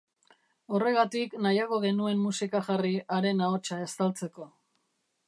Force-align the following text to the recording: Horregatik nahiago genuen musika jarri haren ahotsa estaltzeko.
Horregatik 0.77 1.35
nahiago 1.47 1.79
genuen 1.83 2.23
musika 2.29 2.63
jarri 2.71 2.95
haren 3.19 3.45
ahotsa 3.49 3.81
estaltzeko. 3.91 4.49